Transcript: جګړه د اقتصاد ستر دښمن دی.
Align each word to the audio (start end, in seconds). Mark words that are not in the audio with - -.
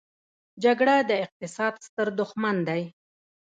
جګړه 0.63 0.95
د 1.09 1.11
اقتصاد 1.25 1.73
ستر 1.85 2.07
دښمن 2.19 2.55
دی. 2.67 2.81